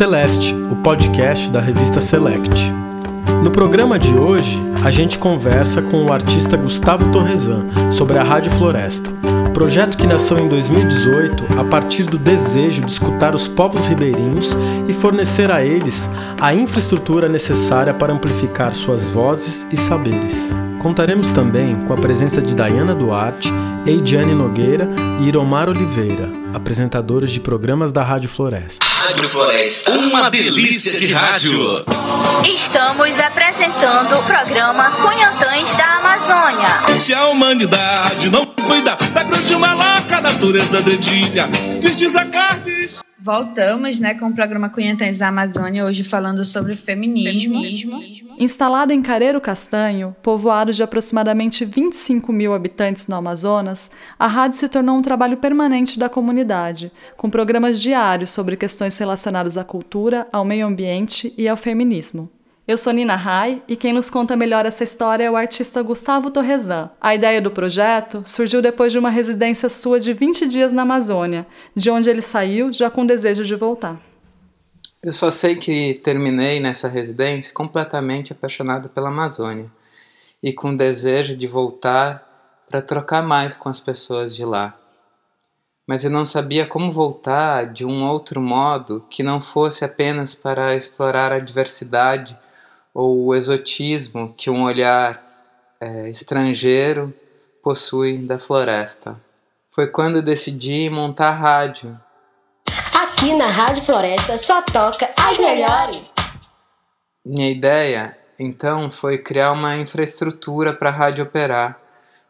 Celeste, 0.00 0.54
o 0.70 0.76
podcast 0.76 1.50
da 1.50 1.60
revista 1.60 2.00
Select. 2.00 2.72
No 3.44 3.50
programa 3.50 3.98
de 3.98 4.14
hoje, 4.14 4.58
a 4.82 4.90
gente 4.90 5.18
conversa 5.18 5.82
com 5.82 6.06
o 6.06 6.10
artista 6.10 6.56
Gustavo 6.56 7.12
Torresan 7.12 7.66
sobre 7.92 8.18
a 8.18 8.22
Rádio 8.22 8.50
Floresta, 8.52 9.10
projeto 9.52 9.98
que 9.98 10.06
nasceu 10.06 10.38
em 10.38 10.48
2018 10.48 11.60
a 11.60 11.64
partir 11.64 12.04
do 12.04 12.16
desejo 12.16 12.80
de 12.80 12.90
escutar 12.90 13.34
os 13.34 13.46
povos 13.46 13.88
ribeirinhos 13.88 14.56
e 14.88 14.94
fornecer 14.94 15.50
a 15.50 15.62
eles 15.62 16.08
a 16.40 16.54
infraestrutura 16.54 17.28
necessária 17.28 17.92
para 17.92 18.10
amplificar 18.10 18.72
suas 18.74 19.06
vozes 19.06 19.66
e 19.70 19.76
saberes. 19.76 20.50
Contaremos 20.80 21.30
também 21.32 21.76
com 21.86 21.92
a 21.92 21.96
presença 21.96 22.40
de 22.40 22.56
Dayana 22.56 22.94
Duarte, 22.94 23.52
Eidiane 23.86 24.34
Nogueira 24.34 24.88
e 25.20 25.28
Iromar 25.28 25.68
Oliveira, 25.68 26.30
apresentadores 26.54 27.30
de 27.30 27.38
programas 27.38 27.92
da 27.92 28.02
Rádio 28.02 28.30
Floresta. 28.30 28.86
Rádio 28.86 29.28
Floresta, 29.28 29.90
uma 29.92 30.30
delícia 30.30 30.98
de 30.98 31.12
rádio. 31.12 31.84
Estamos 32.50 33.18
apresentando 33.18 34.18
o 34.18 34.22
programa 34.22 34.90
Cunhantães 34.92 35.68
da 35.76 35.98
Amazônia. 35.98 36.96
Se 36.96 37.12
a 37.12 37.26
humanidade 37.26 38.30
não 38.30 38.46
cuida 38.46 38.96
da 39.12 39.22
grande 39.22 39.56
malaca, 39.56 40.16
a 40.16 40.20
natureza 40.22 40.80
dedilha, 40.80 41.46
diz 41.94 42.16
a 42.16 42.24
Cartes. 42.24 43.00
Voltamos 43.22 44.00
né, 44.00 44.14
com 44.14 44.28
o 44.28 44.34
programa 44.34 44.70
Cunhantães 44.70 45.18
da 45.18 45.28
Amazônia, 45.28 45.84
hoje 45.84 46.02
falando 46.02 46.42
sobre 46.42 46.74
feminismo. 46.74 47.60
feminismo. 47.60 48.34
Instalada 48.38 48.94
em 48.94 49.02
Careiro 49.02 49.40
Castanho, 49.40 50.16
povoado 50.22 50.72
de 50.72 50.82
aproximadamente 50.82 51.64
25 51.64 52.32
mil 52.32 52.54
habitantes 52.54 53.06
no 53.08 53.16
Amazonas, 53.16 53.90
a 54.18 54.26
rádio 54.26 54.58
se 54.58 54.68
tornou 54.68 54.96
um 54.96 55.02
trabalho 55.02 55.36
permanente 55.36 55.98
da 55.98 56.08
comunidade, 56.08 56.90
com 57.16 57.28
programas 57.28 57.80
diários 57.82 58.30
sobre 58.30 58.56
questões 58.56 58.96
relacionadas 58.96 59.58
à 59.58 59.64
cultura, 59.64 60.26
ao 60.32 60.44
meio 60.44 60.66
ambiente 60.66 61.34
e 61.36 61.46
ao 61.46 61.58
feminismo. 61.58 62.30
Eu 62.70 62.76
sou 62.76 62.92
Nina 62.92 63.16
Rai 63.16 63.60
e 63.66 63.74
quem 63.74 63.92
nos 63.92 64.08
conta 64.10 64.36
melhor 64.36 64.64
essa 64.64 64.84
história 64.84 65.24
é 65.24 65.28
o 65.28 65.34
artista 65.34 65.82
Gustavo 65.82 66.30
Torresan. 66.30 66.88
A 67.00 67.12
ideia 67.12 67.42
do 67.42 67.50
projeto 67.50 68.22
surgiu 68.24 68.62
depois 68.62 68.92
de 68.92 68.98
uma 69.00 69.10
residência 69.10 69.68
sua 69.68 69.98
de 69.98 70.12
20 70.12 70.46
dias 70.46 70.72
na 70.72 70.82
Amazônia, 70.82 71.44
de 71.74 71.90
onde 71.90 72.08
ele 72.08 72.22
saiu 72.22 72.72
já 72.72 72.88
com 72.88 73.04
desejo 73.04 73.44
de 73.44 73.56
voltar. 73.56 74.00
Eu 75.02 75.12
só 75.12 75.32
sei 75.32 75.56
que 75.56 75.94
terminei 76.04 76.60
nessa 76.60 76.86
residência 76.86 77.52
completamente 77.52 78.32
apaixonado 78.32 78.88
pela 78.88 79.08
Amazônia 79.08 79.68
e 80.40 80.52
com 80.52 80.76
desejo 80.76 81.36
de 81.36 81.48
voltar 81.48 82.24
para 82.70 82.80
trocar 82.80 83.20
mais 83.20 83.56
com 83.56 83.68
as 83.68 83.80
pessoas 83.80 84.32
de 84.32 84.44
lá. 84.44 84.78
Mas 85.88 86.04
eu 86.04 86.10
não 86.10 86.24
sabia 86.24 86.64
como 86.64 86.92
voltar 86.92 87.66
de 87.66 87.84
um 87.84 88.08
outro 88.08 88.40
modo 88.40 89.04
que 89.10 89.24
não 89.24 89.40
fosse 89.40 89.84
apenas 89.84 90.36
para 90.36 90.76
explorar 90.76 91.32
a 91.32 91.40
diversidade 91.40 92.38
ou 92.94 93.26
o 93.26 93.34
exotismo 93.34 94.34
que 94.36 94.50
um 94.50 94.64
olhar 94.64 95.22
é, 95.80 96.10
estrangeiro 96.10 97.14
possui 97.62 98.18
da 98.18 98.38
floresta. 98.38 99.20
Foi 99.74 99.86
quando 99.86 100.22
decidi 100.22 100.90
montar 100.90 101.32
rádio. 101.32 101.98
Aqui 102.94 103.34
na 103.34 103.46
Rádio 103.46 103.82
Floresta 103.82 104.36
só 104.38 104.62
toca 104.62 105.08
as 105.16 105.38
melhores. 105.38 106.12
Minha 107.24 107.50
ideia, 107.50 108.16
então, 108.38 108.90
foi 108.90 109.18
criar 109.18 109.52
uma 109.52 109.76
infraestrutura 109.76 110.72
para 110.72 110.88
a 110.88 110.92
rádio 110.92 111.24
operar, 111.24 111.78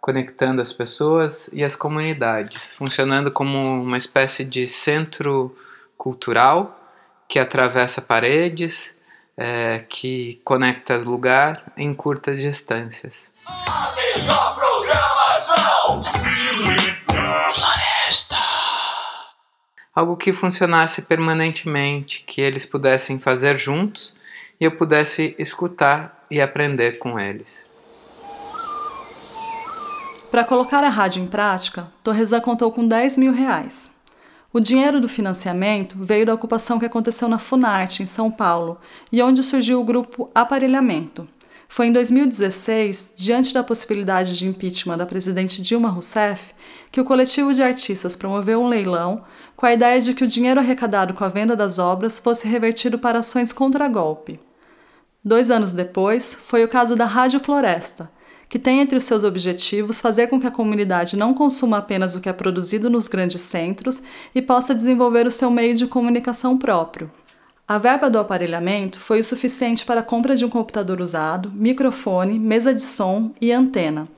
conectando 0.01 0.61
as 0.61 0.73
pessoas 0.73 1.49
e 1.53 1.63
as 1.63 1.77
comunidades, 1.77 2.75
funcionando 2.75 3.31
como 3.31 3.57
uma 3.57 3.97
espécie 3.97 4.45
de 4.45 4.67
centro 4.67 5.57
cultural 5.97 6.77
que 7.29 7.39
atravessa 7.39 8.03
paredes 8.03 8.97
é, 9.43 9.79
que 9.89 10.39
conecta 10.45 10.99
lugar 10.99 11.73
em 11.75 11.95
curtas 11.95 12.43
distâncias. 12.43 13.31
Floresta! 17.49 18.37
Algo 19.95 20.19
que 20.19 20.35
funcionasse 20.35 21.01
permanentemente, 21.01 22.23
que 22.27 22.43
eles 22.43 22.67
pudessem 22.67 23.19
fazer 23.19 23.59
juntos 23.59 24.15
e 24.61 24.65
eu 24.67 24.73
pudesse 24.73 25.35
escutar 25.39 26.23
e 26.31 26.39
aprender 26.39 26.99
com 26.99 27.19
eles. 27.19 27.71
Para 30.31 30.45
colocar 30.45 30.85
a 30.85 30.91
rádio 30.91 31.23
em 31.23 31.27
prática, 31.27 31.91
Torresa 32.05 32.43
contou 32.43 32.71
com 32.71 32.87
10 32.87 33.17
mil 33.17 33.33
reais. 33.33 33.91
O 34.53 34.59
dinheiro 34.59 35.01
do 35.01 35.09
financiamento 35.09 35.97
veio 35.97 36.27
da 36.27 36.35
ocupação 36.35 36.81
que 36.81 36.85
aconteceu 36.85 37.29
na 37.29 37.39
Funarte, 37.39 38.03
em 38.03 38.07
São 38.07 38.33
Paulo, 38.33 38.79
e 39.13 39.23
onde 39.23 39.45
surgiu 39.45 39.81
o 39.81 39.85
grupo 39.85 40.29
Aparelhamento. 40.35 41.29
Foi 41.69 41.87
em 41.87 41.93
2016, 41.93 43.13
diante 43.15 43.55
da 43.55 43.63
possibilidade 43.63 44.37
de 44.37 44.49
impeachment 44.49 44.99
da 44.99 45.07
presidente 45.07 45.63
Dilma 45.63 45.89
Rousseff, 45.89 46.53
que 46.91 47.01
o 47.01 47.05
coletivo 47.05 47.55
de 47.55 47.63
artistas 47.63 48.17
promoveu 48.17 48.61
um 48.61 48.67
leilão 48.67 49.23
com 49.55 49.67
a 49.67 49.73
ideia 49.73 50.01
de 50.01 50.15
que 50.15 50.25
o 50.25 50.27
dinheiro 50.27 50.59
arrecadado 50.59 51.15
com 51.15 51.23
a 51.23 51.29
venda 51.29 51.55
das 51.55 51.79
obras 51.79 52.19
fosse 52.19 52.49
revertido 52.49 52.99
para 52.99 53.21
ações 53.21 53.53
contra 53.53 53.87
golpe. 53.87 54.41
Dois 55.25 55.49
anos 55.49 55.71
depois, 55.71 56.35
foi 56.35 56.65
o 56.65 56.69
caso 56.69 56.97
da 56.97 57.05
Rádio 57.05 57.39
Floresta, 57.39 58.11
que 58.51 58.59
tem 58.59 58.81
entre 58.81 58.99
os 58.99 59.05
seus 59.05 59.23
objetivos 59.23 60.01
fazer 60.01 60.27
com 60.27 60.41
que 60.41 60.47
a 60.47 60.51
comunidade 60.51 61.17
não 61.17 61.33
consuma 61.33 61.79
apenas 61.79 62.17
o 62.17 62.21
que 62.21 62.29
é 62.29 62.33
produzido 62.33 62.91
nos 62.91 63.07
grandes 63.07 63.41
centros 63.43 64.03
e 64.35 64.43
possa 64.43 64.75
desenvolver 64.75 65.25
o 65.25 65.31
seu 65.31 65.53
meio 65.53 65.73
de 65.77 65.87
comunicação 65.87 66.59
próprio. 66.59 67.09
A 67.67 67.79
verba 67.79 68.11
do 68.11 68.19
aparelhamento 68.19 68.99
foi 68.99 69.21
o 69.21 69.25
suficiente 69.25 69.87
para 69.87 70.01
a 70.01 70.03
compra 70.03 70.35
de 70.35 70.45
um 70.45 70.49
computador 70.49 71.01
usado, 71.01 71.53
microfone, 71.55 72.41
mesa 72.41 72.75
de 72.75 72.83
som 72.83 73.31
e 73.41 73.53
antena, 73.53 74.09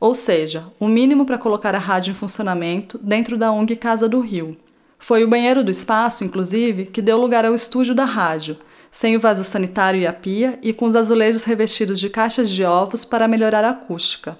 ou 0.00 0.14
seja, 0.14 0.64
o 0.80 0.88
mínimo 0.88 1.26
para 1.26 1.36
colocar 1.36 1.74
a 1.74 1.78
rádio 1.78 2.12
em 2.12 2.14
funcionamento 2.14 2.96
dentro 2.96 3.36
da 3.36 3.52
ONG 3.52 3.76
Casa 3.76 4.08
do 4.08 4.20
Rio. 4.20 4.56
Foi 4.98 5.22
o 5.22 5.28
banheiro 5.28 5.62
do 5.62 5.70
espaço, 5.70 6.24
inclusive, 6.24 6.86
que 6.86 7.02
deu 7.02 7.18
lugar 7.18 7.44
ao 7.44 7.54
estúdio 7.54 7.94
da 7.94 8.06
rádio, 8.06 8.56
sem 8.92 9.16
o 9.16 9.20
vaso 9.20 9.42
sanitário 9.42 10.02
e 10.02 10.06
a 10.06 10.12
pia 10.12 10.58
e 10.62 10.74
com 10.74 10.84
os 10.84 10.94
azulejos 10.94 11.44
revestidos 11.44 11.98
de 11.98 12.10
caixas 12.10 12.50
de 12.50 12.62
ovos 12.62 13.06
para 13.06 13.26
melhorar 13.26 13.64
a 13.64 13.70
acústica. 13.70 14.38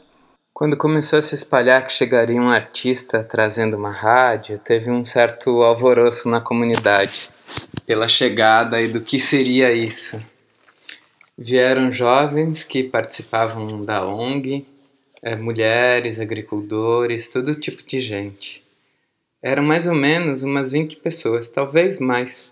Quando 0.53 0.77
começou 0.77 1.19
a 1.19 1.23
se 1.23 1.35
espalhar 1.35 1.87
que 1.87 1.93
chegaria 1.93 2.41
um 2.41 2.51
artista 2.51 3.25
trazendo 3.25 3.79
uma 3.79 3.91
rádio, 3.91 4.61
teve 4.63 4.91
um 4.91 5.03
certo 5.03 5.63
alvoroço 5.63 6.29
na 6.29 6.43
comunidade 6.43 7.31
pela 7.87 8.07
chegada 8.09 8.81
e 8.81 8.93
do 8.93 9.01
que 9.01 9.19
seria 9.19 9.73
isso. 9.73 10.21
Vieram 11.37 11.91
jovens 11.91 12.63
que 12.63 12.85
participavam 12.85 13.83
da 13.83 14.07
ONG, 14.07 14.67
é, 15.23 15.35
mulheres, 15.35 16.21
agricultores, 16.21 17.29
todo 17.29 17.55
tipo 17.55 17.83
de 17.83 17.99
gente. 18.01 18.63
Eram 19.43 19.63
mais 19.63 19.87
ou 19.87 19.95
menos 19.95 20.43
umas 20.43 20.73
20 20.73 20.99
pessoas, 20.99 21.49
talvez 21.49 21.99
mais 21.99 22.52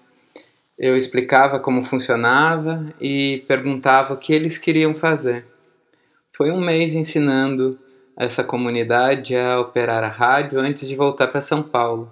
eu 0.81 0.97
explicava 0.97 1.61
como 1.61 1.83
funcionava 1.83 2.91
e 2.99 3.45
perguntava 3.47 4.15
o 4.15 4.17
que 4.17 4.33
eles 4.33 4.57
queriam 4.57 4.95
fazer. 4.95 5.45
Foi 6.35 6.51
um 6.51 6.59
mês 6.59 6.95
ensinando 6.95 7.79
essa 8.17 8.43
comunidade 8.43 9.37
a 9.37 9.61
operar 9.61 10.03
a 10.03 10.09
rádio 10.09 10.59
antes 10.59 10.89
de 10.89 10.97
voltar 10.97 11.29
para 11.29 11.43
São 11.43 11.63
Paulo. 11.63 12.11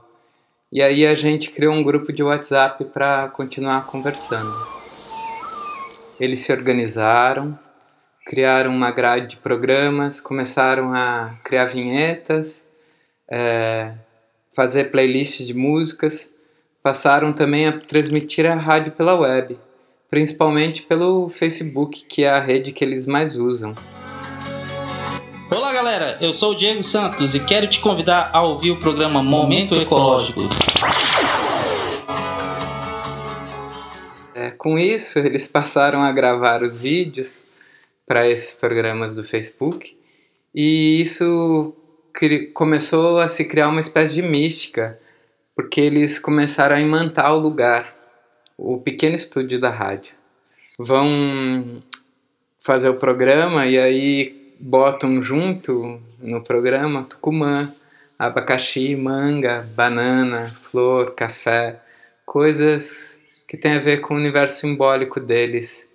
E 0.70 0.82
aí 0.82 1.06
a 1.06 1.14
gente 1.14 1.50
criou 1.50 1.72
um 1.72 1.82
grupo 1.82 2.12
de 2.12 2.22
WhatsApp 2.22 2.84
para 2.84 3.28
continuar 3.30 3.86
conversando. 3.86 4.52
Eles 6.20 6.40
se 6.40 6.52
organizaram, 6.52 7.58
criaram 8.26 8.70
uma 8.70 8.90
grade 8.90 9.28
de 9.28 9.36
programas, 9.38 10.20
começaram 10.20 10.92
a 10.92 11.38
criar 11.42 11.64
vinhetas, 11.64 12.62
é, 13.30 13.94
fazer 14.54 14.90
playlists 14.90 15.46
de 15.46 15.54
músicas 15.54 16.36
passaram 16.82 17.32
também 17.32 17.66
a 17.66 17.72
transmitir 17.72 18.46
a 18.46 18.54
rádio 18.54 18.92
pela 18.92 19.14
web, 19.14 19.58
principalmente 20.10 20.82
pelo 20.82 21.28
Facebook, 21.28 22.04
que 22.06 22.24
é 22.24 22.30
a 22.30 22.40
rede 22.40 22.72
que 22.72 22.84
eles 22.84 23.06
mais 23.06 23.36
usam. 23.36 23.74
Olá 25.50 25.72
galera, 25.72 26.18
eu 26.20 26.32
sou 26.32 26.52
o 26.52 26.54
Diego 26.54 26.82
Santos 26.82 27.34
e 27.34 27.40
quero 27.40 27.66
te 27.66 27.80
convidar 27.80 28.30
a 28.32 28.42
ouvir 28.42 28.70
o 28.70 28.76
programa 28.76 29.22
Momento 29.22 29.74
Ecológico. 29.74 30.40
É, 34.34 34.50
com 34.50 34.78
isso, 34.78 35.18
eles 35.18 35.48
passaram 35.48 36.02
a 36.02 36.12
gravar 36.12 36.62
os 36.62 36.80
vídeos 36.80 37.42
para 38.06 38.28
esses 38.28 38.54
programas 38.54 39.14
do 39.14 39.24
Facebook 39.24 39.96
e 40.54 41.00
isso 41.00 41.74
começou 42.54 43.18
a 43.18 43.28
se 43.28 43.44
criar 43.44 43.68
uma 43.68 43.80
espécie 43.80 44.14
de 44.14 44.22
mística 44.22 44.98
porque 45.58 45.80
eles 45.80 46.20
começaram 46.20 46.76
a 46.76 46.80
imantar 46.80 47.34
o 47.34 47.40
lugar, 47.40 47.92
o 48.56 48.78
pequeno 48.78 49.16
estúdio 49.16 49.58
da 49.58 49.68
rádio. 49.68 50.12
Vão 50.78 51.82
fazer 52.60 52.88
o 52.88 52.94
programa 52.94 53.66
e 53.66 53.76
aí 53.76 54.54
botam 54.60 55.20
junto 55.20 56.00
no 56.20 56.44
programa 56.44 57.02
tucumã, 57.02 57.74
abacaxi, 58.16 58.94
manga, 58.94 59.68
banana, 59.74 60.56
flor, 60.62 61.16
café, 61.16 61.80
coisas 62.24 63.18
que 63.48 63.56
tem 63.56 63.72
a 63.72 63.80
ver 63.80 64.00
com 64.00 64.14
o 64.14 64.16
universo 64.16 64.60
simbólico 64.60 65.18
deles, 65.18 65.88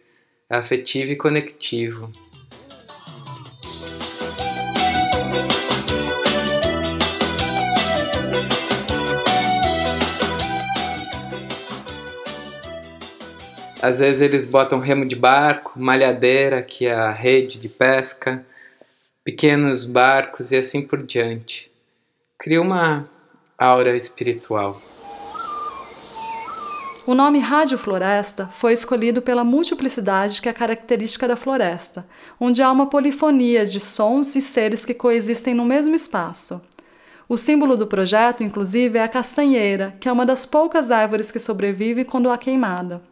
afetivo 0.50 1.14
e 1.14 1.16
conectivo. 1.16 2.12
Às 13.84 14.00
vezes 14.00 14.22
eles 14.22 14.46
botam 14.46 14.80
remo 14.80 15.06
de 15.06 15.14
barco, 15.14 15.78
malhadeira, 15.78 16.64
que 16.64 16.86
é 16.86 16.94
a 16.94 17.12
rede 17.12 17.60
de 17.60 17.68
pesca, 17.68 18.42
pequenos 19.26 19.84
barcos 19.84 20.54
e 20.54 20.56
assim 20.56 20.82
por 20.82 21.04
diante. 21.04 21.70
Cria 22.40 22.62
uma 22.62 23.10
aura 23.58 23.94
espiritual. 23.98 24.74
O 27.06 27.14
nome 27.14 27.40
Rádio 27.40 27.78
Floresta 27.78 28.48
foi 28.54 28.72
escolhido 28.72 29.22
pela 29.22 29.44
multiplicidade 29.44 30.42
que 30.42 30.48
é 30.48 30.54
característica 30.54 31.28
da 31.28 31.36
floresta, 31.36 32.08
onde 32.40 32.64
há 32.64 32.72
uma 32.72 32.88
polifonia 32.88 33.66
de 33.66 33.82
sons 33.82 34.34
e 34.38 34.40
seres 34.40 34.86
que 34.86 34.94
coexistem 34.94 35.54
no 35.54 35.66
mesmo 35.66 35.94
espaço. 35.94 36.62
O 37.28 37.36
símbolo 37.36 37.76
do 37.76 37.86
projeto, 37.86 38.46
inclusive, 38.46 38.98
é 38.98 39.04
a 39.04 39.10
castanheira, 39.10 39.94
que 40.00 40.08
é 40.08 40.12
uma 40.14 40.26
das 40.26 40.46
poucas 40.46 40.90
árvores 40.90 41.34
que 41.34 41.40
sobrevive 41.40 42.06
quando 42.06 42.32
há 42.32 42.38
queimada. 42.38 43.12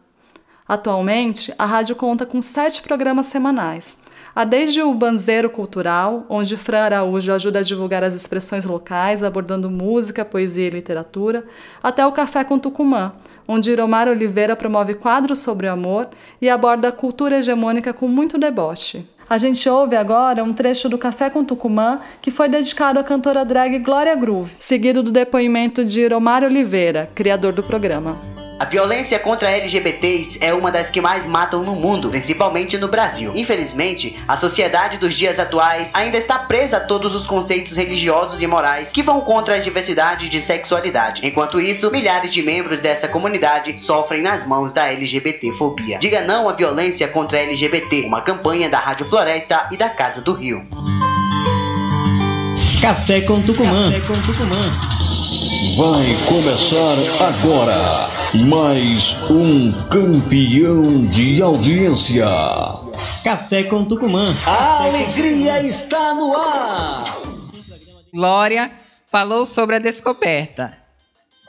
Atualmente, 0.66 1.52
a 1.58 1.64
rádio 1.64 1.96
conta 1.96 2.24
com 2.24 2.40
sete 2.40 2.82
programas 2.82 3.26
semanais. 3.26 3.96
Há 4.34 4.44
desde 4.44 4.80
o 4.80 4.94
Banzeiro 4.94 5.50
Cultural, 5.50 6.24
onde 6.28 6.56
Fran 6.56 6.84
Araújo 6.84 7.32
ajuda 7.32 7.58
a 7.58 7.62
divulgar 7.62 8.02
as 8.02 8.14
expressões 8.14 8.64
locais, 8.64 9.22
abordando 9.22 9.68
música, 9.68 10.24
poesia 10.24 10.68
e 10.68 10.70
literatura, 10.70 11.44
até 11.82 12.06
o 12.06 12.12
Café 12.12 12.42
com 12.42 12.58
Tucumã, 12.58 13.12
onde 13.46 13.70
Iromar 13.70 14.08
Oliveira 14.08 14.56
promove 14.56 14.94
quadros 14.94 15.40
sobre 15.40 15.66
o 15.66 15.72
amor 15.72 16.08
e 16.40 16.48
aborda 16.48 16.88
a 16.88 16.92
cultura 16.92 17.38
hegemônica 17.38 17.92
com 17.92 18.08
muito 18.08 18.38
deboche. 18.38 19.06
A 19.28 19.36
gente 19.36 19.68
ouve 19.68 19.96
agora 19.96 20.42
um 20.42 20.52
trecho 20.52 20.88
do 20.88 20.96
Café 20.96 21.28
com 21.28 21.44
Tucumã 21.44 22.00
que 22.20 22.30
foi 22.30 22.48
dedicado 22.48 22.98
à 22.98 23.04
cantora 23.04 23.44
drag 23.44 23.78
Glória 23.80 24.14
Groove, 24.14 24.54
seguido 24.58 25.02
do 25.02 25.10
depoimento 25.10 25.84
de 25.84 26.00
Iromar 26.00 26.42
Oliveira, 26.42 27.10
criador 27.14 27.52
do 27.52 27.62
programa. 27.62 28.31
A 28.58 28.64
violência 28.64 29.18
contra 29.18 29.50
LGBTs 29.50 30.38
é 30.40 30.54
uma 30.54 30.70
das 30.70 30.90
que 30.90 31.00
mais 31.00 31.26
matam 31.26 31.62
no 31.62 31.74
mundo, 31.74 32.10
principalmente 32.10 32.78
no 32.78 32.88
Brasil. 32.88 33.32
Infelizmente, 33.34 34.16
a 34.28 34.36
sociedade 34.36 34.98
dos 34.98 35.14
dias 35.14 35.38
atuais 35.38 35.90
ainda 35.94 36.16
está 36.16 36.38
presa 36.38 36.76
a 36.76 36.80
todos 36.80 37.14
os 37.14 37.26
conceitos 37.26 37.76
religiosos 37.76 38.40
e 38.40 38.46
morais 38.46 38.92
que 38.92 39.02
vão 39.02 39.20
contra 39.20 39.56
as 39.56 39.64
diversidades 39.64 40.28
de 40.28 40.40
sexualidade. 40.40 41.26
Enquanto 41.26 41.60
isso, 41.60 41.90
milhares 41.90 42.32
de 42.32 42.42
membros 42.42 42.80
dessa 42.80 43.08
comunidade 43.08 43.78
sofrem 43.78 44.22
nas 44.22 44.46
mãos 44.46 44.72
da 44.72 44.86
LGBT-fobia. 44.86 45.98
Diga 45.98 46.20
não 46.20 46.48
à 46.48 46.52
violência 46.52 47.08
contra 47.08 47.40
LGBT, 47.40 48.04
uma 48.06 48.22
campanha 48.22 48.68
da 48.68 48.78
Rádio 48.78 49.06
Floresta 49.06 49.68
e 49.72 49.76
da 49.76 49.88
Casa 49.88 50.20
do 50.20 50.34
Rio. 50.34 50.64
Café 52.80 53.20
com 53.22 53.40
Tucumã. 53.42 53.92
Café 53.92 54.00
com 54.06 54.20
Tucumã. 54.22 55.41
Vai 55.62 56.04
começar 56.28 56.96
agora 57.24 58.10
mais 58.44 59.14
um 59.30 59.70
campeão 59.88 61.06
de 61.06 61.40
audiência. 61.40 62.26
Café 63.22 63.62
com 63.62 63.84
Tucumã. 63.84 64.34
A 64.44 64.86
alegria 64.86 65.62
está 65.62 66.16
no 66.16 66.36
ar. 66.36 67.04
Glória 68.12 68.72
falou 69.06 69.46
sobre 69.46 69.76
a 69.76 69.78
descoberta. 69.78 70.76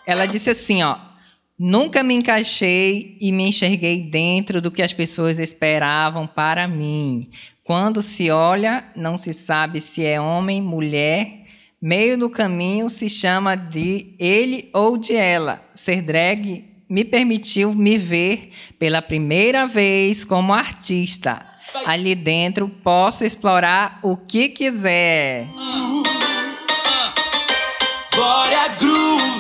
Ela 0.06 0.27
disse 0.27 0.51
assim, 0.51 0.83
ó: 0.83 0.95
Nunca 1.57 2.04
me 2.04 2.13
encaixei 2.13 3.18
e 3.19 3.31
me 3.31 3.50
enxerguei 3.50 4.00
dentro 4.00 4.62
do 4.62 4.69
que 4.69 4.83
as 4.83 4.94
pessoas 4.94 5.39
esperavam 5.39 6.27
para 6.27 6.68
mim. 6.68 7.27
Quando 7.63 8.04
se 8.04 8.30
olha, 8.30 8.86
não 8.95 9.18
se 9.18 9.33
sabe 9.33 9.81
se 9.81 10.06
é 10.06 10.21
homem, 10.21 10.62
mulher 10.62 11.42
Meio 11.85 12.18
do 12.18 12.30
caminho 12.30 12.88
se 12.88 13.09
chama 13.09 13.57
de 13.57 14.15
ele 14.18 14.69
ou 14.74 14.95
de 14.95 15.18
ela. 15.18 15.62
Ser 15.75 16.01
drag 16.01 16.63
me 16.88 17.03
permitiu 17.03 17.74
me 17.74 17.97
ver 17.97 18.53
pela 18.80 19.01
primeira 19.01 19.68
vez 19.68 20.24
como 20.24 20.53
artista. 20.53 21.45
Ali 21.85 22.15
dentro 22.15 22.69
posso 22.69 23.25
explorar 23.25 24.00
o 24.01 24.15
que 24.15 24.47
quiser. 24.47 25.45
Glória 28.15 28.69
Groove! 28.79 29.33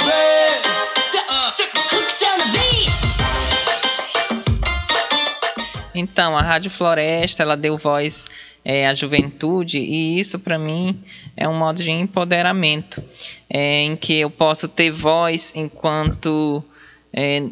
Então, 5.95 6.35
a 6.35 6.41
Rádio 6.41 6.71
Floresta, 6.71 7.43
ela 7.43 7.55
deu 7.55 7.77
voz 7.77 8.27
é, 8.63 8.87
à 8.87 8.93
juventude 8.93 9.77
e 9.77 10.19
isso 10.19 10.39
para 10.39 10.57
mim 10.57 11.01
é 11.35 11.47
um 11.47 11.53
modo 11.53 11.81
de 11.81 11.91
empoderamento, 11.91 13.03
é, 13.49 13.81
em 13.81 13.95
que 13.95 14.19
eu 14.19 14.29
posso 14.29 14.67
ter 14.67 14.91
voz 14.91 15.51
enquanto 15.55 16.63
é, 17.11 17.43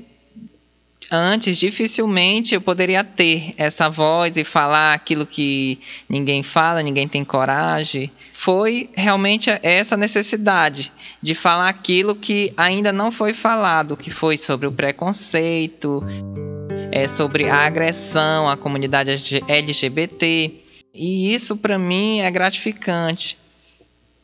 antes 1.12 1.58
dificilmente 1.58 2.56
eu 2.56 2.62
poderia 2.62 3.04
ter 3.04 3.54
essa 3.58 3.90
voz 3.90 4.38
e 4.38 4.46
falar 4.46 4.94
aquilo 4.94 5.26
que 5.26 5.78
ninguém 6.08 6.42
fala, 6.42 6.82
ninguém 6.82 7.08
tem 7.08 7.26
coragem. 7.26 8.10
Foi 8.32 8.90
realmente 8.96 9.50
essa 9.62 9.98
necessidade 9.98 10.92
de 11.22 11.36
falar 11.36 11.68
aquilo 11.68 12.16
que 12.16 12.54
ainda 12.56 12.94
não 12.94 13.12
foi 13.12 13.34
falado, 13.34 13.98
que 13.98 14.10
foi 14.10 14.38
sobre 14.38 14.66
o 14.68 14.72
preconceito, 14.72 16.02
é 16.92 17.08
sobre 17.08 17.50
a 17.50 17.58
agressão 17.58 18.50
à 18.50 18.56
comunidade 18.56 19.42
LGBT. 19.48 20.61
E 20.94 21.34
isso 21.34 21.56
para 21.56 21.78
mim 21.78 22.20
é 22.20 22.30
gratificante. 22.30 23.38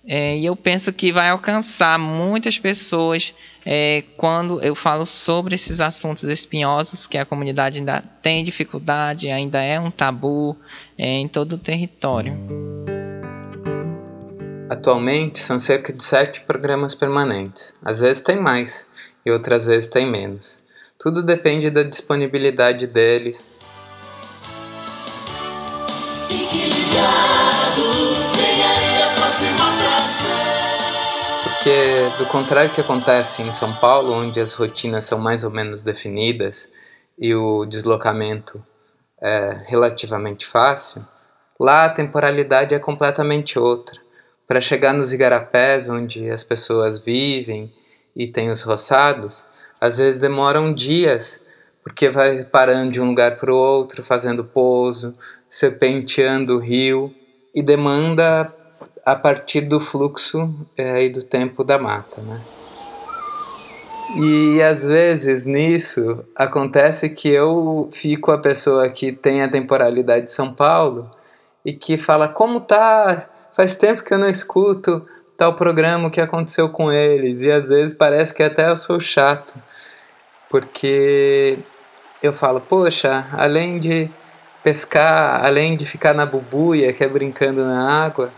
É, 0.10 0.38
e 0.38 0.46
eu 0.46 0.56
penso 0.56 0.94
que 0.94 1.12
vai 1.12 1.30
alcançar 1.30 2.00
muitas 2.00 2.58
pessoas 2.58 3.34
é, 3.66 4.06
quando 4.16 4.62
eu 4.62 4.74
falo 4.74 5.06
sobre 5.06 5.56
esses 5.56 5.82
assuntos 5.82 6.24
espinhosos 6.24 7.06
que 7.06 7.18
a 7.18 7.26
comunidade 7.26 7.80
ainda 7.80 8.02
tem 8.22 8.42
dificuldade, 8.42 9.30
ainda 9.30 9.62
é 9.62 9.78
um 9.78 9.92
tabu 9.92 10.56
é, 10.98 11.06
em 11.06 11.28
todo 11.28 11.54
o 11.54 11.58
território. 11.58 12.34
Atualmente 14.70 15.40
são 15.40 15.60
cerca 15.60 15.92
de 15.92 16.02
sete 16.02 16.42
programas 16.42 16.96
permanentes. 16.96 17.74
Às 17.84 18.00
vezes 18.00 18.22
tem 18.22 18.40
mais 18.40 18.86
e 19.26 19.32
outras 19.32 19.66
vezes 19.66 19.90
tem 19.90 20.10
menos. 20.10 20.62
Tudo 20.98 21.22
depende 21.22 21.70
da 21.70 21.84
disponibilidade 21.84 22.88
deles 22.88 23.50
Porque, 31.68 32.18
do 32.18 32.26
contrário 32.28 32.72
que 32.72 32.80
acontece 32.80 33.42
em 33.42 33.52
São 33.52 33.74
Paulo, 33.74 34.14
onde 34.14 34.40
as 34.40 34.54
rotinas 34.54 35.04
são 35.04 35.20
mais 35.20 35.44
ou 35.44 35.52
menos 35.52 35.84
definidas 35.84 36.72
e 37.20 37.36
o 37.36 37.66
deslocamento 37.66 38.64
é 39.22 39.64
relativamente 39.66 40.48
fácil, 40.48 41.06
lá 41.60 41.84
a 41.84 41.90
temporalidade 41.90 42.74
é 42.74 42.80
completamente 42.80 43.60
outra. 43.60 44.00
Para 44.48 44.62
chegar 44.62 44.94
nos 44.94 45.12
igarapés, 45.12 45.90
onde 45.90 46.30
as 46.30 46.42
pessoas 46.42 47.00
vivem 47.00 47.70
e 48.16 48.28
tem 48.28 48.50
os 48.50 48.62
roçados, 48.62 49.46
às 49.82 49.98
vezes 49.98 50.22
demoram 50.22 50.74
dias, 50.74 51.42
porque 51.84 52.10
vai 52.10 52.46
parando 52.46 52.92
de 52.92 53.02
um 53.02 53.08
lugar 53.08 53.36
para 53.36 53.52
o 53.52 53.58
outro, 53.58 54.02
fazendo 54.02 54.46
pouso, 54.46 55.14
serpenteando 55.50 56.56
o 56.56 56.60
rio, 56.60 57.14
e 57.54 57.62
demanda 57.62 58.54
a 59.08 59.16
partir 59.16 59.62
do 59.62 59.80
fluxo 59.80 60.54
é, 60.76 61.06
e 61.06 61.10
do 61.10 61.24
tempo 61.24 61.64
da 61.64 61.80
mata, 61.80 62.22
né? 62.24 62.38
E 64.18 64.62
às 64.62 64.84
vezes 64.84 65.46
nisso 65.46 66.26
acontece 66.36 67.08
que 67.08 67.30
eu 67.30 67.88
fico 67.94 68.34
a 68.34 68.38
pessoa 68.38 68.90
que 68.90 69.14
tem 69.14 69.42
a 69.42 69.48
temporalidade 69.48 70.26
de 70.26 70.32
São 70.32 70.54
Paulo 70.54 71.10
e 71.64 71.72
que 71.72 71.98
fala 71.98 72.28
como 72.28 72.60
tá, 72.60 73.30
faz 73.54 73.76
tempo 73.76 74.04
que 74.04 74.14
eu 74.14 74.20
não 74.20 74.28
escuto 74.28 75.08
tal 75.38 75.54
programa 75.54 76.10
que 76.10 76.20
aconteceu 76.20 76.68
com 76.68 76.92
eles 76.92 77.44
e 77.44 77.50
às 77.50 77.70
vezes 77.70 77.94
parece 77.94 78.34
que 78.34 78.44
até 78.44 78.70
eu 78.70 78.76
sou 78.76 79.00
chato 79.00 79.54
porque 80.50 81.58
eu 82.22 82.34
falo, 82.34 82.60
poxa, 82.60 83.26
além 83.32 83.80
de 83.80 84.10
pescar, 84.62 85.46
além 85.46 85.78
de 85.78 85.86
ficar 85.86 86.14
na 86.14 86.26
bubuia, 86.26 86.92
que 86.92 87.06
é 87.06 87.08
brincando 87.08 87.64
na 87.64 88.06
água, 88.06 88.30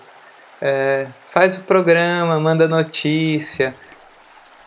é, 0.62 1.08
faz 1.28 1.58
o 1.58 1.64
programa, 1.64 2.40
manda 2.40 2.68
notícia. 2.68 3.76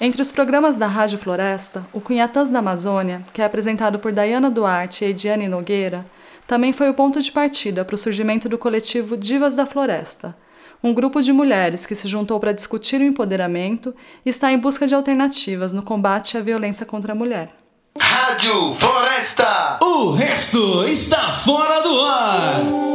Entre 0.01 0.21
os 0.21 0.33
programas 0.33 0.75
da 0.75 0.87
Rádio 0.87 1.19
Floresta, 1.19 1.87
o 1.93 2.01
Cunhatãs 2.01 2.51
da 2.51 2.59
Amazônia, 2.59 3.23
que 3.33 3.41
é 3.41 3.45
apresentado 3.45 3.99
por 3.99 4.11
Dayana 4.11 4.51
Duarte 4.51 5.05
e 5.05 5.09
Ediane 5.09 5.47
Nogueira, 5.47 6.05
também 6.47 6.73
foi 6.73 6.89
o 6.91 6.95
ponto 6.95 7.23
de 7.23 7.31
partida 7.31 7.85
para 7.85 7.95
o 7.95 7.99
surgimento 7.99 8.49
do 8.49 8.59
coletivo 8.59 9.17
Divas 9.17 9.55
da 9.55 9.65
Floresta, 9.65 10.37
um 10.83 10.93
grupo 10.93 11.23
de 11.23 11.33
mulheres 11.33 11.87
que 11.87 11.95
se 11.95 12.09
juntou 12.09 12.41
para 12.41 12.53
discutir 12.53 13.01
o 13.01 13.05
empoderamento 13.05 13.95
e 14.27 14.31
está 14.31 14.51
em 14.51 14.59
busca 14.59 14.87
de 14.87 14.95
alternativas 14.95 15.73
no 15.73 15.83
combate 15.83 16.37
à 16.37 16.41
violência 16.41 16.85
contra 16.85 17.13
a 17.13 17.15
mulher. 17.15 17.51
Rádio 17.97 18.75
Floresta. 18.75 19.79
O 19.81 20.11
resto 20.11 20.85
está 20.89 21.31
fora 21.31 21.81
do 21.81 22.01
ar. 22.01 22.92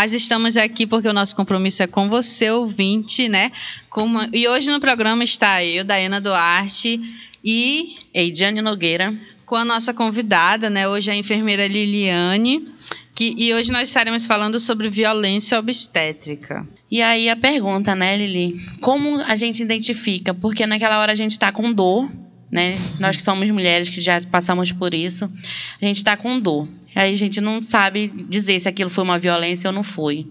Mas 0.00 0.14
estamos 0.14 0.56
aqui 0.56 0.86
porque 0.86 1.06
o 1.06 1.12
nosso 1.12 1.36
compromisso 1.36 1.82
é 1.82 1.86
com 1.86 2.08
você, 2.08 2.50
ouvinte, 2.50 3.28
né? 3.28 3.52
Uma... 3.94 4.30
E 4.32 4.48
hoje 4.48 4.70
no 4.70 4.80
programa 4.80 5.22
está 5.22 5.62
eu, 5.62 5.84
Daiana 5.84 6.18
Duarte 6.18 6.98
e 7.44 7.96
Eidiane 8.14 8.62
Nogueira. 8.62 9.14
Com 9.44 9.56
a 9.56 9.64
nossa 9.64 9.92
convidada, 9.92 10.70
né? 10.70 10.88
Hoje 10.88 11.10
a 11.10 11.14
enfermeira 11.14 11.66
Liliane. 11.66 12.66
Que... 13.14 13.34
E 13.36 13.52
hoje 13.52 13.70
nós 13.70 13.88
estaremos 13.88 14.24
falando 14.24 14.58
sobre 14.58 14.88
violência 14.88 15.58
obstétrica. 15.58 16.66
E 16.90 17.02
aí 17.02 17.28
a 17.28 17.36
pergunta, 17.36 17.94
né, 17.94 18.16
Lili? 18.16 18.58
Como 18.80 19.20
a 19.20 19.36
gente 19.36 19.62
identifica? 19.62 20.32
Porque 20.32 20.66
naquela 20.66 20.98
hora 20.98 21.12
a 21.12 21.14
gente 21.14 21.32
está 21.32 21.52
com 21.52 21.70
dor, 21.70 22.10
né? 22.50 22.78
Nós 22.98 23.16
que 23.16 23.22
somos 23.22 23.50
mulheres 23.50 23.90
que 23.90 24.00
já 24.00 24.18
passamos 24.30 24.72
por 24.72 24.94
isso, 24.94 25.30
a 25.78 25.84
gente 25.84 25.98
está 25.98 26.16
com 26.16 26.40
dor. 26.40 26.66
Aí 26.94 27.12
a 27.12 27.16
gente 27.16 27.40
não 27.40 27.62
sabe 27.62 28.08
dizer 28.08 28.58
se 28.60 28.68
aquilo 28.68 28.90
foi 28.90 29.04
uma 29.04 29.18
violência 29.18 29.68
ou 29.68 29.74
não 29.74 29.82
foi. 29.82 30.26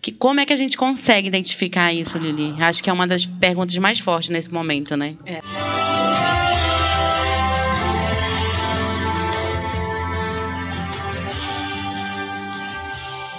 Que, 0.00 0.12
como 0.12 0.38
é 0.38 0.44
que 0.44 0.52
a 0.52 0.56
gente 0.56 0.76
consegue 0.76 1.28
identificar 1.28 1.92
isso, 1.92 2.18
Lili? 2.18 2.54
Acho 2.62 2.82
que 2.82 2.90
é 2.90 2.92
uma 2.92 3.06
das 3.06 3.24
perguntas 3.24 3.76
mais 3.78 3.98
fortes 3.98 4.28
nesse 4.28 4.52
momento, 4.52 4.96
né? 4.96 5.16
É. 5.24 5.40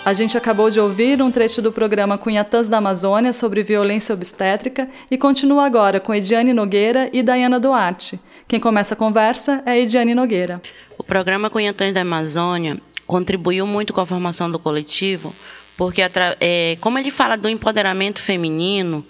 A 0.06 0.14
gente 0.14 0.38
acabou 0.38 0.70
de 0.70 0.80
ouvir 0.80 1.20
um 1.20 1.32
trecho 1.32 1.64
do 1.64 1.72
programa 1.72 2.16
Cunhatãs 2.16 2.70
da 2.70 2.78
Amazônia 2.78 3.34
sobre 3.34 3.64
violência 3.64 4.14
obstétrica 4.14 4.88
e 5.10 5.18
continua 5.18 5.66
agora 5.66 6.00
com 6.00 6.14
Ediane 6.14 6.54
Nogueira 6.54 7.10
e 7.12 7.24
Dayana 7.24 7.60
Duarte. 7.60 8.20
Quem 8.48 8.60
começa 8.60 8.94
a 8.94 8.98
conversa 8.98 9.64
é 9.66 9.80
Ediane 9.80 10.14
Nogueira. 10.14 10.62
O 11.00 11.04
programa 11.04 11.50
Cunhatãs 11.50 11.92
da 11.92 12.02
Amazônia 12.02 12.80
contribuiu 13.08 13.66
muito 13.66 13.92
com 13.92 14.02
a 14.02 14.06
formação 14.06 14.52
do 14.52 14.60
coletivo, 14.60 15.34
porque 15.76 16.00
é, 16.40 16.78
como 16.80 17.00
ele 17.00 17.10
fala 17.10 17.36
do 17.36 17.50
empoderamento 17.50 18.22
feminino, 18.22 19.04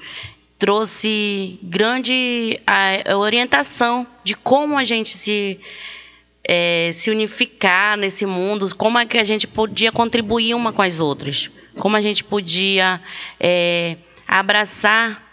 trouxe 0.58 1.60
grande 1.62 2.58
orientação 3.18 4.08
de 4.24 4.36
como 4.36 4.77
a 4.77 4.86
gente 4.86 5.10
se 5.10 5.60
é, 6.42 6.92
se 6.94 7.12
unificar 7.12 7.98
nesse 7.98 8.25
mundo, 8.25 8.74
como 8.74 8.98
é 8.98 9.06
que 9.06 9.18
a 9.18 9.24
gente 9.25 9.48
podia 9.48 9.92
contribuir 9.92 10.54
uma 10.54 10.72
com 10.72 10.82
as 10.82 11.01
outras, 11.01 11.50
como 11.77 11.98
a 11.98 12.01
gente 12.01 12.24
podia 12.24 13.01
é, 13.38 13.98
abraçar 14.25 15.25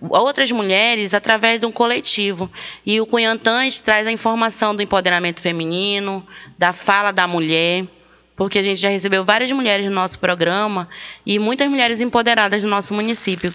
outras 0.00 0.50
mulheres 0.52 1.12
através 1.14 1.60
de 1.60 1.66
um 1.66 1.72
coletivo. 1.72 2.50
E 2.86 3.00
o 3.00 3.06
Cunhantãs 3.06 3.80
traz 3.80 4.06
a 4.06 4.12
informação 4.12 4.74
do 4.74 4.82
empoderamento 4.82 5.40
feminino, 5.40 6.26
da 6.58 6.72
fala 6.72 7.12
da 7.12 7.26
mulher, 7.26 7.84
porque 8.36 8.58
a 8.58 8.62
gente 8.62 8.80
já 8.80 8.88
recebeu 8.88 9.24
várias 9.24 9.50
mulheres 9.52 9.86
no 9.86 9.92
nosso 9.92 10.18
programa 10.18 10.88
e 11.26 11.38
muitas 11.38 11.68
mulheres 11.68 12.00
empoderadas 12.00 12.62
no 12.62 12.70
nosso 12.70 12.94
município. 12.94 13.52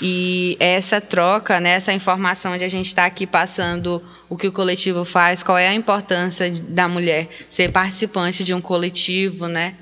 E 0.00 0.56
essa 0.60 1.00
troca, 1.00 1.58
né, 1.58 1.70
essa 1.70 1.92
informação 1.92 2.56
de 2.56 2.62
a 2.62 2.68
gente 2.68 2.86
estar 2.86 3.02
tá 3.02 3.08
aqui 3.08 3.26
passando 3.26 4.02
o 4.28 4.36
que 4.36 4.46
o 4.46 4.52
coletivo 4.52 5.04
faz, 5.04 5.42
qual 5.42 5.58
é 5.58 5.66
a 5.66 5.74
importância 5.74 6.50
da 6.50 6.86
mulher 6.86 7.28
ser 7.48 7.72
participante 7.72 8.44
de 8.44 8.54
um 8.54 8.60
coletivo, 8.60 9.48
né, 9.48 9.74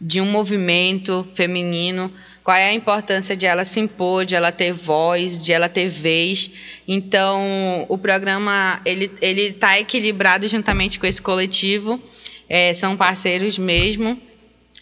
de 0.00 0.20
um 0.20 0.26
movimento 0.26 1.26
feminino, 1.34 2.12
qual 2.42 2.56
é 2.56 2.68
a 2.68 2.72
importância 2.72 3.36
de 3.36 3.46
ela 3.46 3.64
se 3.64 3.80
impor, 3.80 4.24
de 4.24 4.34
ela 4.34 4.50
ter 4.50 4.72
voz, 4.72 5.44
de 5.44 5.52
ela 5.52 5.68
ter 5.68 5.88
vez. 5.88 6.50
Então, 6.86 7.86
o 7.88 7.98
programa 7.98 8.80
ele 8.84 9.10
ele 9.20 9.48
está 9.48 9.78
equilibrado 9.78 10.48
juntamente 10.48 10.98
com 10.98 11.06
esse 11.06 11.20
coletivo, 11.20 12.00
é, 12.48 12.72
são 12.74 12.96
parceiros 12.96 13.58
mesmo, 13.58 14.20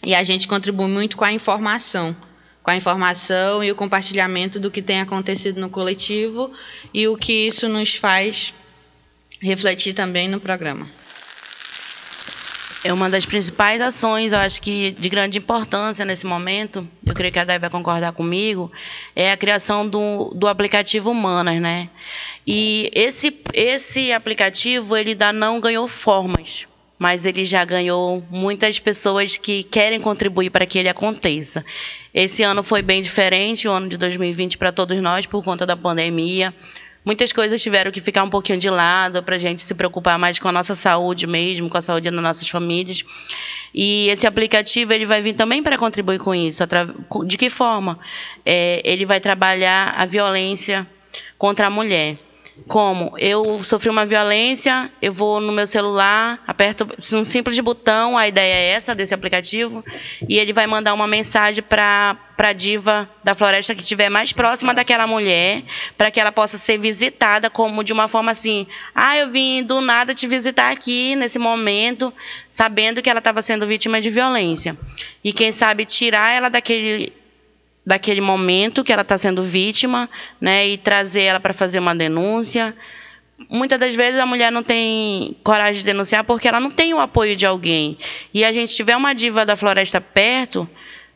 e 0.03 0.15
a 0.15 0.23
gente 0.23 0.47
contribui 0.47 0.87
muito 0.87 1.17
com 1.17 1.25
a 1.25 1.31
informação 1.31 2.15
com 2.61 2.71
a 2.71 2.75
informação 2.75 3.63
e 3.63 3.71
o 3.71 3.75
compartilhamento 3.75 4.59
do 4.59 4.69
que 4.69 4.81
tem 4.81 4.99
acontecido 4.99 5.59
no 5.59 5.69
coletivo 5.69 6.51
e 6.93 7.07
o 7.07 7.17
que 7.17 7.47
isso 7.47 7.67
nos 7.67 7.95
faz 7.95 8.53
refletir 9.41 9.93
também 9.93 10.27
no 10.27 10.39
programa. 10.39 10.87
É 12.81 12.93
uma 12.93 13.09
das 13.09 13.25
principais 13.25 13.81
ações, 13.81 14.31
eu 14.31 14.39
acho 14.39 14.61
que 14.61 14.91
de 14.91 15.09
grande 15.09 15.37
importância 15.37 16.05
nesse 16.05 16.25
momento, 16.25 16.87
eu 17.05 17.13
creio 17.13 17.33
que 17.33 17.39
a 17.39 17.43
Dai 17.43 17.59
vai 17.59 17.69
concordar 17.69 18.13
comigo, 18.13 18.71
é 19.13 19.33
a 19.33 19.37
criação 19.37 19.85
do, 19.85 20.31
do 20.33 20.47
aplicativo 20.47 21.11
Humanas, 21.11 21.59
né? 21.59 21.89
E 22.47 22.89
esse, 22.93 23.37
esse 23.53 24.13
aplicativo, 24.13 24.95
ele 24.95 25.11
ainda 25.11 25.33
não 25.33 25.59
ganhou 25.59 25.89
formas, 25.89 26.67
mas 26.97 27.25
ele 27.25 27.43
já 27.43 27.65
ganhou 27.65 28.23
muitas 28.29 28.79
pessoas 28.79 29.35
que 29.35 29.61
querem 29.63 29.99
contribuir 29.99 30.49
para 30.49 30.65
que 30.65 30.79
ele 30.79 30.87
aconteça. 30.87 31.65
Esse 32.13 32.43
ano 32.43 32.63
foi 32.63 32.81
bem 32.81 33.01
diferente, 33.01 33.67
o 33.67 33.71
ano 33.71 33.89
de 33.89 33.97
2020 33.97 34.57
para 34.57 34.71
todos 34.71 34.97
nós, 35.01 35.25
por 35.25 35.43
conta 35.43 35.65
da 35.65 35.75
pandemia. 35.75 36.55
Muitas 37.09 37.33
coisas 37.33 37.59
tiveram 37.59 37.91
que 37.91 37.99
ficar 37.99 38.21
um 38.21 38.29
pouquinho 38.29 38.59
de 38.59 38.69
lado 38.69 39.23
para 39.23 39.35
a 39.35 39.39
gente 39.39 39.63
se 39.63 39.73
preocupar 39.73 40.19
mais 40.19 40.37
com 40.37 40.47
a 40.47 40.51
nossa 40.51 40.75
saúde 40.75 41.25
mesmo, 41.25 41.67
com 41.67 41.75
a 41.75 41.81
saúde 41.81 42.11
das 42.11 42.21
nossas 42.21 42.47
famílias. 42.47 43.03
E 43.73 44.07
esse 44.09 44.27
aplicativo 44.27 44.93
ele 44.93 45.07
vai 45.07 45.19
vir 45.19 45.33
também 45.33 45.63
para 45.63 45.75
contribuir 45.75 46.19
com 46.19 46.35
isso. 46.35 46.63
De 47.25 47.35
que 47.35 47.49
forma? 47.49 47.97
É, 48.45 48.79
ele 48.85 49.07
vai 49.07 49.19
trabalhar 49.19 49.95
a 49.97 50.05
violência 50.05 50.85
contra 51.35 51.65
a 51.65 51.69
mulher. 51.71 52.15
Como? 52.67 53.13
Eu 53.17 53.63
sofri 53.63 53.89
uma 53.89 54.05
violência, 54.05 54.91
eu 55.01 55.11
vou 55.11 55.39
no 55.39 55.51
meu 55.51 55.65
celular, 55.65 56.41
aperto 56.47 56.87
um 57.13 57.23
simples 57.23 57.59
botão, 57.59 58.17
a 58.17 58.27
ideia 58.27 58.53
é 58.53 58.69
essa 58.71 58.93
desse 58.95 59.13
aplicativo, 59.13 59.83
e 60.27 60.37
ele 60.37 60.53
vai 60.53 60.67
mandar 60.67 60.93
uma 60.93 61.07
mensagem 61.07 61.63
para 61.63 62.17
a 62.37 62.53
diva 62.53 63.09
da 63.23 63.33
floresta 63.33 63.73
que 63.75 63.81
estiver 63.81 64.09
mais 64.09 64.33
próxima 64.33 64.73
daquela 64.73 65.05
mulher, 65.07 65.63
para 65.97 66.11
que 66.11 66.19
ela 66.19 66.31
possa 66.31 66.57
ser 66.57 66.77
visitada 66.77 67.49
como 67.49 67.83
de 67.83 67.93
uma 67.93 68.07
forma 68.07 68.31
assim: 68.31 68.65
ah, 68.93 69.17
eu 69.17 69.29
vim 69.29 69.63
do 69.63 69.81
nada 69.81 70.13
te 70.13 70.27
visitar 70.27 70.71
aqui 70.71 71.15
nesse 71.15 71.39
momento, 71.39 72.13
sabendo 72.49 73.01
que 73.01 73.09
ela 73.09 73.19
estava 73.19 73.41
sendo 73.41 73.67
vítima 73.67 73.99
de 73.99 74.09
violência. 74.09 74.77
E 75.23 75.33
quem 75.33 75.51
sabe 75.51 75.85
tirar 75.85 76.33
ela 76.33 76.49
daquele 76.49 77.13
daquele 77.89 78.21
momento 78.21 78.83
que 78.83 78.93
ela 78.93 79.01
está 79.01 79.17
sendo 79.17 79.41
vítima, 79.41 80.07
né, 80.39 80.67
e 80.67 80.77
trazer 80.77 81.23
ela 81.23 81.39
para 81.39 81.53
fazer 81.53 81.79
uma 81.79 81.95
denúncia. 81.95 82.75
Muitas 83.49 83.79
das 83.79 83.95
vezes 83.95 84.19
a 84.19 84.27
mulher 84.27 84.51
não 84.51 84.61
tem 84.61 85.35
coragem 85.43 85.79
de 85.79 85.85
denunciar 85.85 86.23
porque 86.23 86.47
ela 86.47 86.59
não 86.59 86.69
tem 86.69 86.93
o 86.93 86.99
apoio 86.99 87.35
de 87.35 87.47
alguém. 87.47 87.97
E 88.31 88.45
a 88.45 88.51
gente 88.51 88.75
tiver 88.75 88.95
uma 88.95 89.15
diva 89.15 89.43
da 89.43 89.55
floresta 89.55 89.99
perto, 89.99 90.69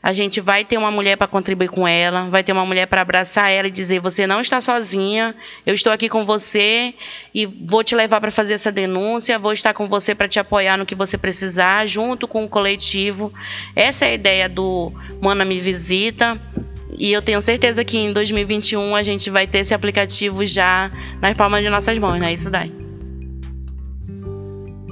a 0.04 0.12
gente 0.12 0.42
vai 0.42 0.66
ter 0.66 0.78
uma 0.78 0.92
mulher 0.92 1.16
para 1.16 1.28
contribuir 1.28 1.70
com 1.70 1.88
ela, 1.88 2.30
vai 2.30 2.44
ter 2.44 2.52
uma 2.52 2.66
mulher 2.66 2.88
para 2.88 3.02
abraçar 3.02 3.50
ela 3.50 3.70
e 3.70 3.72
dizer: 3.72 4.02
você 4.02 4.28
não 4.28 4.42
está 4.42 4.60
sozinha, 4.60 5.34
eu 5.66 5.74
estou 5.74 5.94
aqui 5.94 6.10
com 6.10 6.26
você 6.26 6.94
e 7.34 7.46
vou 7.46 7.86
te 7.86 7.96
levar 7.96 8.20
para 8.20 8.30
fazer 8.30 8.56
essa 8.56 8.70
denúncia, 8.70 9.40
vou 9.40 9.54
estar 9.54 9.74
com 9.74 9.88
você 9.88 10.14
para 10.14 10.28
te 10.28 10.38
apoiar 10.38 10.78
no 10.78 10.86
que 10.86 10.94
você 10.94 11.18
precisar, 11.18 11.88
junto 11.88 12.28
com 12.28 12.44
o 12.44 12.50
coletivo. 12.50 13.34
Essa 13.74 14.04
é 14.04 14.10
a 14.10 14.14
ideia 14.14 14.50
do 14.50 14.92
Mana 15.22 15.46
Me 15.46 15.62
Visita. 15.62 16.38
E 17.00 17.12
eu 17.12 17.22
tenho 17.22 17.42
certeza 17.42 17.84
que 17.84 17.98
em 17.98 18.12
2021 18.12 18.96
a 18.96 19.02
gente 19.02 19.30
vai 19.30 19.48
ter 19.48 19.60
esse 19.60 19.74
aplicativo 19.74 20.46
já 20.46 20.92
nas 21.22 21.36
palmas 21.36 21.64
de 21.64 21.70
nossas 21.70 21.98
mãos, 21.98 22.20
não 22.20 22.28
é 22.28 22.34
isso, 22.34 22.50
Dai? 22.50 22.70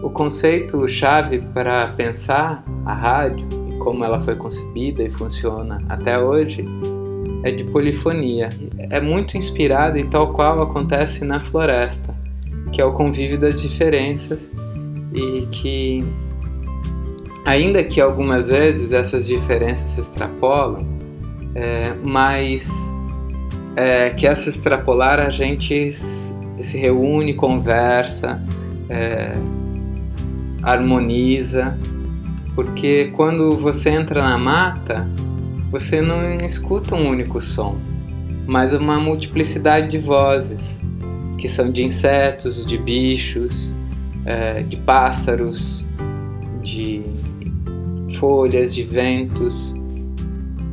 O 0.01 0.09
conceito 0.09 0.87
chave 0.87 1.39
para 1.53 1.89
pensar 1.89 2.63
a 2.85 2.93
rádio 2.93 3.60
como 3.83 4.03
ela 4.03 4.19
foi 4.19 4.35
concebida 4.35 5.03
e 5.03 5.11
funciona 5.11 5.79
até 5.89 6.17
hoje, 6.17 6.63
é 7.43 7.51
de 7.51 7.63
polifonia. 7.65 8.49
É 8.89 9.01
muito 9.01 9.37
inspirada 9.37 9.99
e 9.99 10.03
tal 10.03 10.31
qual 10.33 10.61
acontece 10.61 11.25
na 11.25 11.39
floresta, 11.39 12.15
que 12.71 12.81
é 12.81 12.85
o 12.85 12.93
convívio 12.93 13.39
das 13.39 13.61
diferenças 13.61 14.49
e 15.13 15.47
que, 15.51 16.03
ainda 17.45 17.83
que 17.83 17.99
algumas 17.99 18.49
vezes 18.49 18.93
essas 18.93 19.27
diferenças 19.27 19.91
se 19.91 19.99
extrapolam, 19.99 20.87
é, 21.55 21.93
mas 22.03 22.91
é, 23.75 24.09
que 24.09 24.27
essa 24.27 24.49
extrapolar 24.49 25.19
a 25.19 25.29
gente 25.29 25.91
se 25.91 26.77
reúne, 26.77 27.33
conversa, 27.33 28.41
é, 28.89 29.33
harmoniza 30.61 31.77
porque 32.55 33.11
quando 33.15 33.57
você 33.57 33.89
entra 33.89 34.23
na 34.23 34.37
mata, 34.37 35.07
você 35.71 36.01
não 36.01 36.37
escuta 36.37 36.95
um 36.95 37.09
único 37.09 37.39
som, 37.39 37.77
mas 38.47 38.73
uma 38.73 38.99
multiplicidade 38.99 39.89
de 39.89 39.97
vozes, 39.97 40.81
que 41.37 41.47
são 41.47 41.71
de 41.71 41.83
insetos, 41.83 42.65
de 42.65 42.77
bichos, 42.77 43.77
é, 44.25 44.61
de 44.63 44.77
pássaros, 44.77 45.85
de 46.61 47.01
folhas, 48.19 48.75
de 48.75 48.83
ventos. 48.83 49.73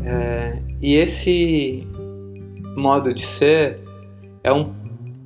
É, 0.04 0.58
e 0.80 0.94
esse 0.94 1.86
modo 2.76 3.14
de 3.14 3.22
ser 3.22 3.78
é 4.42 4.52
um, 4.52 4.72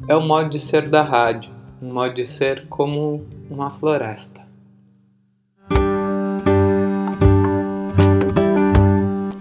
é 0.09 0.17
um 0.17 0.27
modo 0.27 0.51
de 0.51 0.59
ser 0.59 0.89
da 0.89 1.03
rádio, 1.03 1.51
um 1.81 1.93
modo 1.93 2.15
de 2.15 2.27
ser 2.27 2.67
como 2.69 3.25
uma 3.51 3.71
floresta. 3.71 4.42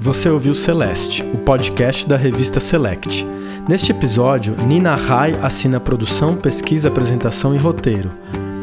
Você 0.04 0.28
ouviu 0.28 0.56
Celeste, 0.56 1.22
o 1.32 1.38
podcast 1.38 2.10
da 2.10 2.18
revista 2.18 2.60
Select. 2.60 3.24
Neste 3.70 3.92
episódio, 3.92 4.56
Nina 4.66 4.96
Rai 4.96 5.38
assina 5.44 5.80
produção, 5.80 6.36
pesquisa, 6.36 6.90
apresentação 6.90 7.54
e 7.54 7.60
roteiro. 7.60 8.12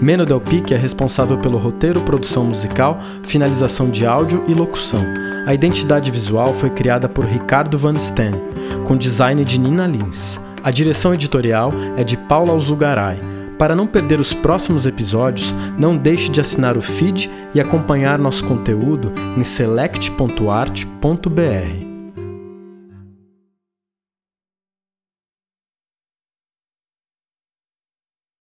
Meno 0.03 0.27
Del 0.27 0.41
Pique 0.41 0.75
é 0.75 0.77
responsável 0.77 1.39
pelo 1.39 1.57
roteiro, 1.57 2.01
produção 2.01 2.45
musical, 2.45 2.99
finalização 3.23 3.89
de 3.89 4.05
áudio 4.05 4.43
e 4.49 4.53
locução. 4.53 5.05
A 5.47 5.55
identidade 5.55 6.11
visual 6.11 6.53
foi 6.53 6.71
criada 6.71 7.09
por 7.09 7.25
Ricardo 7.25 7.79
Van 7.79 7.95
Steen, 7.95 8.33
com 8.85 8.97
design 8.97 9.45
de 9.45 9.61
Nina 9.61 9.87
Lins. 9.87 10.41
A 10.65 10.73
direção 10.73 11.15
editorial 11.15 11.73
é 11.97 12.03
de 12.03 12.17
Paula 12.17 12.51
Alzugaray. 12.51 13.38
Para 13.59 13.75
não 13.75 13.87
perder 13.87 14.21
os 14.21 14.33
próximos 14.33 14.87
episódios, 14.87 15.53
não 15.77 15.97
deixe 15.97 16.31
de 16.31 16.41
assinar 16.41 16.77
o 16.77 16.81
feed 16.81 17.29
e 17.53 17.61
acompanhar 17.61 18.19
nosso 18.19 18.45
conteúdo 18.45 19.13
em 19.37 19.43
select.art.br. 19.43 21.88